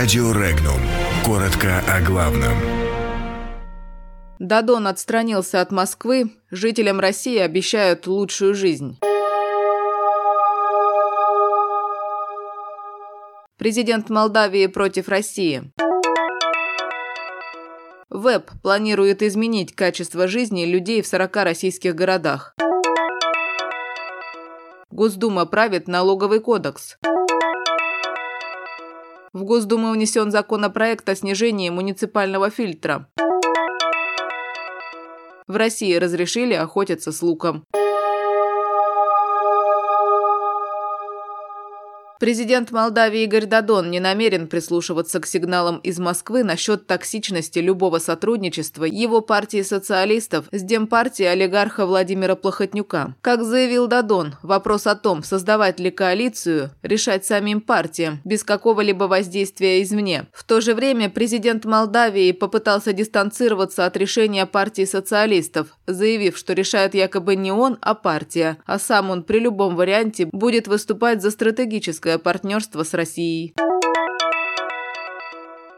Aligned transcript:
Радио 0.00 0.32
Регнум. 0.32 0.80
Коротко 1.26 1.80
о 1.86 2.00
главном. 2.00 2.56
Дадон 4.38 4.86
отстранился 4.86 5.60
от 5.60 5.72
Москвы. 5.72 6.30
Жителям 6.50 7.00
России 7.00 7.36
обещают 7.36 8.06
лучшую 8.06 8.54
жизнь. 8.54 8.98
Президент 13.58 14.08
Молдавии 14.08 14.68
против 14.68 15.10
России. 15.10 15.70
ВЭБ 18.08 18.52
планирует 18.62 19.22
изменить 19.22 19.74
качество 19.74 20.28
жизни 20.28 20.64
людей 20.64 21.02
в 21.02 21.06
40 21.08 21.36
российских 21.44 21.94
городах. 21.94 22.56
Госдума 24.90 25.44
правит 25.44 25.88
налоговый 25.88 26.40
кодекс. 26.40 26.96
В 29.32 29.44
Госдуму 29.44 29.92
внесен 29.92 30.32
законопроект 30.32 31.08
о 31.08 31.14
снижении 31.14 31.70
муниципального 31.70 32.50
фильтра. 32.50 33.08
В 35.46 35.56
России 35.56 35.94
разрешили 35.94 36.54
охотиться 36.54 37.12
с 37.12 37.22
луком. 37.22 37.64
Президент 42.20 42.70
Молдавии 42.70 43.22
Игорь 43.22 43.46
Дадон 43.46 43.90
не 43.90 43.98
намерен 43.98 44.46
прислушиваться 44.46 45.20
к 45.20 45.26
сигналам 45.26 45.78
из 45.78 45.98
Москвы 45.98 46.44
насчет 46.44 46.86
токсичности 46.86 47.60
любого 47.60 47.98
сотрудничества 47.98 48.84
его 48.84 49.22
партии 49.22 49.62
социалистов 49.62 50.44
с 50.52 50.60
демпартией 50.60 51.32
олигарха 51.32 51.86
Владимира 51.86 52.34
Плохотнюка. 52.34 53.14
Как 53.22 53.42
заявил 53.42 53.86
Дадон, 53.86 54.34
вопрос 54.42 54.86
о 54.86 54.96
том, 54.96 55.22
создавать 55.22 55.80
ли 55.80 55.90
коалицию, 55.90 56.72
решать 56.82 57.24
самим 57.24 57.62
партиям, 57.62 58.20
без 58.26 58.44
какого-либо 58.44 59.04
воздействия 59.04 59.82
извне. 59.82 60.26
В 60.34 60.44
то 60.44 60.60
же 60.60 60.74
время 60.74 61.08
президент 61.08 61.64
Молдавии 61.64 62.32
попытался 62.32 62.92
дистанцироваться 62.92 63.86
от 63.86 63.96
решения 63.96 64.44
партии 64.44 64.84
социалистов, 64.84 65.68
заявив, 65.86 66.36
что 66.36 66.52
решает 66.52 66.94
якобы 66.94 67.34
не 67.34 67.50
он, 67.50 67.78
а 67.80 67.94
партия, 67.94 68.58
а 68.66 68.78
сам 68.78 69.08
он 69.08 69.22
при 69.22 69.38
любом 69.38 69.74
варианте 69.74 70.26
будет 70.26 70.68
выступать 70.68 71.22
за 71.22 71.30
стратегическое 71.30 72.09
партнерство 72.18 72.82
с 72.82 72.94
Россией. 72.94 73.54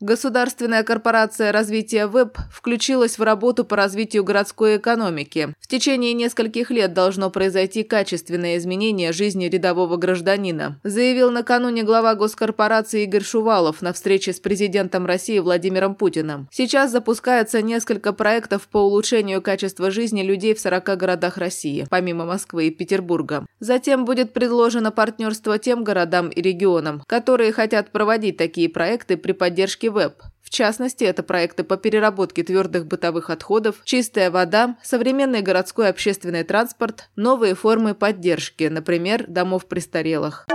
Государственная 0.00 0.84
корпорация 0.84 1.50
развития 1.50 2.06
ВЭБ 2.06 2.38
включилась 2.52 3.18
в 3.18 3.22
работу 3.22 3.64
по 3.64 3.74
развитию 3.74 4.22
городской 4.22 4.76
экономики. 4.76 5.54
В 5.58 5.66
течение 5.66 6.12
нескольких 6.12 6.70
лет 6.70 6.92
должно 6.92 7.30
произойти 7.30 7.82
качественное 7.82 8.58
изменение 8.58 9.10
жизни 9.12 9.46
рядового 9.46 9.96
гражданина, 9.96 10.78
заявил 10.84 11.32
накануне 11.32 11.82
глава 11.82 12.14
госкорпорации 12.14 13.02
Игорь 13.02 13.24
Шувалов 13.24 13.82
на 13.82 13.92
встрече 13.92 14.32
с 14.32 14.38
президентом 14.38 15.04
России 15.04 15.40
Владимиром 15.40 15.96
Путиным. 15.96 16.48
Сейчас 16.52 16.92
запускается 16.92 17.60
несколько 17.60 18.12
проектов 18.12 18.68
по 18.68 18.78
улучшению 18.78 19.42
качества 19.42 19.90
жизни 19.90 20.22
людей 20.22 20.54
в 20.54 20.60
40 20.60 20.96
городах 20.96 21.38
России, 21.38 21.88
помимо 21.90 22.24
Москвы 22.24 22.68
и 22.68 22.70
Петербурга. 22.70 23.46
Затем 23.58 24.04
будет 24.04 24.32
предложено 24.32 24.92
партнерство 24.92 25.58
тем 25.58 25.82
городам 25.82 26.28
и 26.28 26.40
регионам, 26.40 27.02
которые 27.08 27.50
хотят 27.50 27.90
проводить 27.90 28.36
такие 28.36 28.68
проекты 28.68 29.16
при 29.16 29.32
поддержке 29.32 29.87
веб. 29.88 30.22
В 30.42 30.50
частности, 30.50 31.04
это 31.04 31.22
проекты 31.22 31.62
по 31.62 31.76
переработке 31.76 32.42
твердых 32.42 32.86
бытовых 32.86 33.28
отходов, 33.28 33.82
чистая 33.84 34.30
вода, 34.30 34.78
современный 34.82 35.42
городской 35.42 35.88
общественный 35.90 36.42
транспорт, 36.42 37.10
новые 37.16 37.54
формы 37.54 37.94
поддержки, 37.94 38.64
например, 38.64 39.26
домов 39.28 39.66
престарелых. 39.66 40.46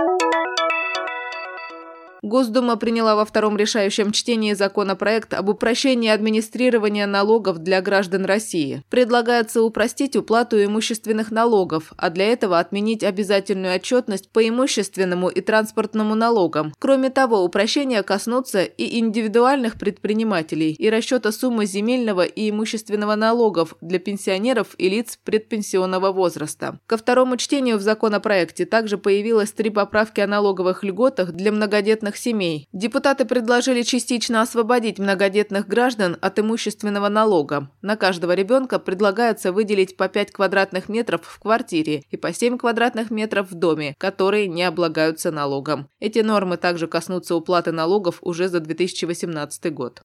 Госдума 2.24 2.76
приняла 2.76 3.16
во 3.16 3.26
втором 3.26 3.58
решающем 3.58 4.10
чтении 4.10 4.54
законопроект 4.54 5.34
об 5.34 5.50
упрощении 5.50 6.08
администрирования 6.08 7.06
налогов 7.06 7.58
для 7.58 7.82
граждан 7.82 8.24
России. 8.24 8.82
Предлагается 8.88 9.62
упростить 9.62 10.16
уплату 10.16 10.56
имущественных 10.64 11.30
налогов, 11.30 11.92
а 11.98 12.08
для 12.08 12.24
этого 12.32 12.58
отменить 12.58 13.04
обязательную 13.04 13.74
отчетность 13.74 14.30
по 14.30 14.48
имущественному 14.48 15.28
и 15.28 15.42
транспортному 15.42 16.14
налогам. 16.14 16.72
Кроме 16.78 17.10
того, 17.10 17.44
упрощения 17.44 18.02
коснутся 18.02 18.62
и 18.62 18.98
индивидуальных 18.98 19.78
предпринимателей 19.78 20.72
и 20.72 20.88
расчета 20.88 21.30
суммы 21.30 21.66
земельного 21.66 22.24
и 22.24 22.48
имущественного 22.48 23.16
налогов 23.16 23.76
для 23.82 23.98
пенсионеров 23.98 24.68
и 24.78 24.88
лиц 24.88 25.18
предпенсионного 25.24 26.10
возраста. 26.10 26.78
Ко 26.86 26.96
второму 26.96 27.36
чтению 27.36 27.76
в 27.76 27.82
законопроекте 27.82 28.64
также 28.64 28.96
появилось 28.96 29.52
три 29.52 29.68
поправки 29.68 30.22
о 30.22 30.26
налоговых 30.26 30.82
льготах 30.84 31.32
для 31.32 31.52
многодетных 31.52 32.13
многодетных 32.14 32.16
семей. 32.16 32.68
Депутаты 32.72 33.24
предложили 33.24 33.82
частично 33.82 34.42
освободить 34.42 34.98
многодетных 34.98 35.66
граждан 35.66 36.16
от 36.20 36.38
имущественного 36.38 37.08
налога. 37.08 37.70
На 37.82 37.96
каждого 37.96 38.34
ребенка 38.34 38.78
предлагается 38.78 39.52
выделить 39.52 39.96
по 39.96 40.08
5 40.08 40.32
квадратных 40.32 40.88
метров 40.88 41.20
в 41.22 41.38
квартире 41.38 42.02
и 42.10 42.16
по 42.16 42.32
7 42.32 42.58
квадратных 42.58 43.10
метров 43.10 43.50
в 43.50 43.54
доме, 43.54 43.94
которые 43.98 44.48
не 44.48 44.62
облагаются 44.62 45.30
налогом. 45.30 45.88
Эти 46.00 46.20
нормы 46.20 46.56
также 46.56 46.86
коснутся 46.86 47.34
уплаты 47.34 47.72
налогов 47.72 48.18
уже 48.22 48.48
за 48.48 48.60
2018 48.60 49.72
год. 49.72 50.02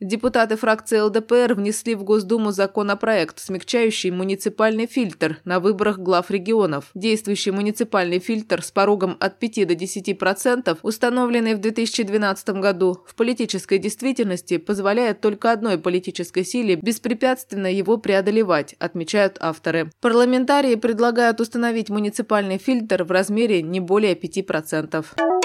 Депутаты 0.00 0.56
фракции 0.56 0.98
ЛДПР 0.98 1.52
внесли 1.52 1.94
в 1.94 2.04
Госдуму 2.04 2.52
законопроект, 2.52 3.38
смягчающий 3.38 4.10
муниципальный 4.10 4.86
фильтр 4.86 5.40
на 5.44 5.60
выборах 5.60 5.98
глав 5.98 6.30
регионов. 6.30 6.86
Действующий 6.94 7.50
муниципальный 7.50 8.18
фильтр 8.18 8.62
с 8.62 8.70
порогом 8.70 9.18
от 9.20 9.38
5 9.38 9.68
до 9.68 9.74
10%, 9.74 10.78
установленный 10.82 11.54
в 11.54 11.60
2012 11.60 12.48
году, 12.60 13.04
в 13.06 13.14
политической 13.14 13.76
действительности 13.76 14.56
позволяет 14.56 15.20
только 15.20 15.52
одной 15.52 15.76
политической 15.76 16.44
силе 16.44 16.76
беспрепятственно 16.76 17.70
его 17.70 17.98
преодолевать, 17.98 18.76
отмечают 18.78 19.36
авторы. 19.38 19.90
Парламентарии 20.00 20.76
предлагают 20.76 21.42
установить 21.42 21.90
муниципальный 21.90 22.56
фильтр 22.56 23.04
в 23.04 23.10
размере 23.10 23.60
не 23.60 23.80
более 23.80 24.14
5%. 24.14 25.39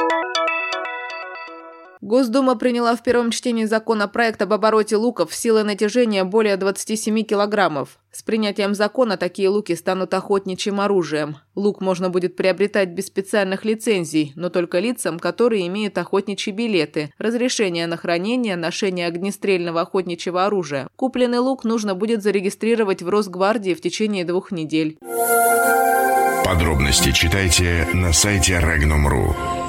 Госдума 2.06 2.56
приняла 2.56 2.96
в 2.96 3.02
первом 3.02 3.32
чтении 3.32 3.66
законопроект 3.66 4.40
об 4.40 4.54
обороте 4.54 4.96
луков 4.96 5.34
силой 5.34 5.64
натяжения 5.64 6.24
более 6.24 6.56
27 6.56 7.24
килограммов. 7.24 7.98
С 8.12 8.22
принятием 8.22 8.76
закона 8.76 9.18
такие 9.18 9.50
луки 9.50 9.76
станут 9.76 10.14
охотничьим 10.14 10.80
оружием. 10.82 11.38
Лук 11.56 11.82
можно 11.82 12.12
будет 12.12 12.36
приобретать 12.36 12.90
без 12.90 13.08
специальных 13.08 13.66
лицензий, 13.66 14.34
но 14.36 14.50
только 14.50 14.78
лицам, 14.78 15.18
которые 15.18 15.66
имеют 15.66 15.98
охотничьи 15.98 16.54
билеты, 16.54 17.12
разрешение 17.18 17.88
на 17.88 17.98
хранение, 17.98 18.56
ношение 18.56 19.08
огнестрельного 19.08 19.82
охотничьего 19.82 20.46
оружия. 20.46 20.88
Купленный 20.96 21.40
лук 21.40 21.64
нужно 21.64 21.96
будет 21.96 22.22
зарегистрировать 22.22 23.02
в 23.02 23.10
Росгвардии 23.10 23.74
в 23.74 23.82
течение 23.82 24.26
двух 24.26 24.52
недель. 24.52 25.00
Подробности 26.46 27.12
читайте 27.14 27.88
на 27.96 28.14
сайте 28.14 28.62
Regnum.ru. 28.64 29.65